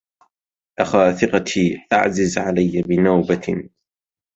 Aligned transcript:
أخا 0.79 1.11
ثقتي 1.11 1.77
أعزز 1.93 2.37
علي 2.37 2.81
بنوبة 2.81 3.69